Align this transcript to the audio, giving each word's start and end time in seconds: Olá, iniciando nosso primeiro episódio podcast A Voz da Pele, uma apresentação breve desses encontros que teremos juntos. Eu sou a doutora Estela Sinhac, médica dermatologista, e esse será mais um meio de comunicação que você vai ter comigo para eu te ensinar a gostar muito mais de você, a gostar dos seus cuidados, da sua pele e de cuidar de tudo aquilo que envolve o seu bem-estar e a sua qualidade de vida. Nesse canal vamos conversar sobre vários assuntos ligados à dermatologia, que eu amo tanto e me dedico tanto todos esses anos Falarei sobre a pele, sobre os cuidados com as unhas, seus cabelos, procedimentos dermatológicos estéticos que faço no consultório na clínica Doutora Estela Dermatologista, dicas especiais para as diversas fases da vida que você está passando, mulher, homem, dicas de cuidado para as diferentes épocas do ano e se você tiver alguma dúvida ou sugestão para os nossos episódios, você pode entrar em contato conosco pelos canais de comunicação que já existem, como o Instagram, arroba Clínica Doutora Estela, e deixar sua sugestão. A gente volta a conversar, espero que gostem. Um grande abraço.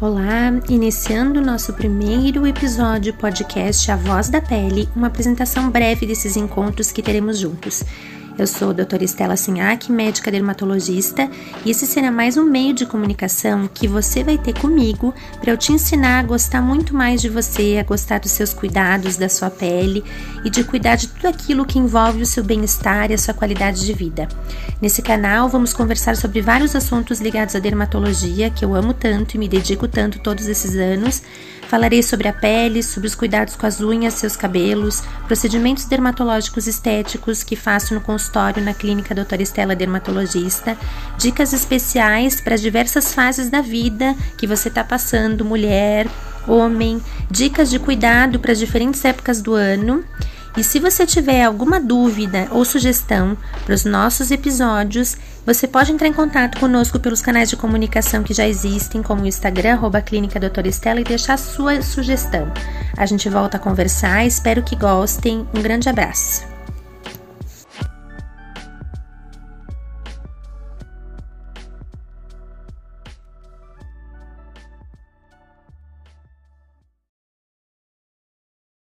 Olá, 0.00 0.50
iniciando 0.70 1.42
nosso 1.42 1.74
primeiro 1.74 2.46
episódio 2.46 3.12
podcast 3.12 3.90
A 3.90 3.96
Voz 3.96 4.30
da 4.30 4.40
Pele, 4.40 4.88
uma 4.96 5.08
apresentação 5.08 5.68
breve 5.70 6.06
desses 6.06 6.38
encontros 6.38 6.90
que 6.90 7.02
teremos 7.02 7.36
juntos. 7.38 7.84
Eu 8.38 8.46
sou 8.46 8.70
a 8.70 8.72
doutora 8.72 9.04
Estela 9.04 9.36
Sinhac, 9.36 9.92
médica 9.92 10.30
dermatologista, 10.30 11.28
e 11.64 11.70
esse 11.70 11.86
será 11.86 12.10
mais 12.10 12.36
um 12.36 12.44
meio 12.44 12.72
de 12.72 12.86
comunicação 12.86 13.68
que 13.68 13.86
você 13.86 14.24
vai 14.24 14.38
ter 14.38 14.58
comigo 14.58 15.14
para 15.40 15.52
eu 15.52 15.56
te 15.56 15.72
ensinar 15.72 16.20
a 16.20 16.22
gostar 16.22 16.62
muito 16.62 16.94
mais 16.94 17.20
de 17.20 17.28
você, 17.28 17.78
a 17.78 17.84
gostar 17.84 18.20
dos 18.20 18.30
seus 18.30 18.54
cuidados, 18.54 19.16
da 19.16 19.28
sua 19.28 19.50
pele 19.50 20.02
e 20.44 20.48
de 20.48 20.64
cuidar 20.64 20.96
de 20.96 21.08
tudo 21.08 21.26
aquilo 21.26 21.66
que 21.66 21.78
envolve 21.78 22.22
o 22.22 22.26
seu 22.26 22.42
bem-estar 22.42 23.10
e 23.10 23.14
a 23.14 23.18
sua 23.18 23.34
qualidade 23.34 23.84
de 23.84 23.92
vida. 23.92 24.26
Nesse 24.80 25.02
canal 25.02 25.48
vamos 25.48 25.74
conversar 25.74 26.16
sobre 26.16 26.40
vários 26.40 26.74
assuntos 26.74 27.20
ligados 27.20 27.54
à 27.54 27.58
dermatologia, 27.58 28.48
que 28.48 28.64
eu 28.64 28.74
amo 28.74 28.94
tanto 28.94 29.34
e 29.34 29.38
me 29.38 29.48
dedico 29.48 29.86
tanto 29.86 30.18
todos 30.18 30.46
esses 30.46 30.76
anos 30.76 31.22
Falarei 31.70 32.02
sobre 32.02 32.26
a 32.26 32.32
pele, 32.32 32.82
sobre 32.82 33.06
os 33.06 33.14
cuidados 33.14 33.54
com 33.54 33.64
as 33.64 33.80
unhas, 33.80 34.14
seus 34.14 34.36
cabelos, 34.36 35.04
procedimentos 35.28 35.84
dermatológicos 35.84 36.66
estéticos 36.66 37.44
que 37.44 37.54
faço 37.54 37.94
no 37.94 38.00
consultório 38.20 38.62
na 38.62 38.74
clínica 38.74 39.14
Doutora 39.14 39.42
Estela 39.42 39.74
Dermatologista, 39.74 40.76
dicas 41.16 41.54
especiais 41.54 42.40
para 42.40 42.54
as 42.54 42.60
diversas 42.60 43.14
fases 43.14 43.48
da 43.48 43.62
vida 43.62 44.14
que 44.36 44.46
você 44.46 44.68
está 44.68 44.84
passando, 44.84 45.44
mulher, 45.44 46.06
homem, 46.46 47.00
dicas 47.30 47.70
de 47.70 47.78
cuidado 47.78 48.38
para 48.38 48.52
as 48.52 48.58
diferentes 48.58 49.02
épocas 49.04 49.40
do 49.40 49.54
ano 49.54 50.04
e 50.56 50.64
se 50.64 50.80
você 50.80 51.06
tiver 51.06 51.44
alguma 51.44 51.80
dúvida 51.80 52.48
ou 52.50 52.64
sugestão 52.64 53.36
para 53.64 53.74
os 53.74 53.84
nossos 53.84 54.30
episódios, 54.30 55.16
você 55.46 55.66
pode 55.66 55.92
entrar 55.92 56.08
em 56.08 56.12
contato 56.12 56.58
conosco 56.58 56.98
pelos 56.98 57.22
canais 57.22 57.48
de 57.48 57.56
comunicação 57.56 58.22
que 58.22 58.34
já 58.34 58.46
existem, 58.46 59.00
como 59.02 59.22
o 59.22 59.26
Instagram, 59.28 59.74
arroba 59.74 60.02
Clínica 60.02 60.40
Doutora 60.40 60.68
Estela, 60.68 61.00
e 61.00 61.04
deixar 61.04 61.38
sua 61.38 61.80
sugestão. 61.82 62.52
A 62.96 63.06
gente 63.06 63.28
volta 63.28 63.58
a 63.58 63.60
conversar, 63.60 64.26
espero 64.26 64.62
que 64.62 64.74
gostem. 64.74 65.46
Um 65.54 65.62
grande 65.62 65.88
abraço. 65.88 66.59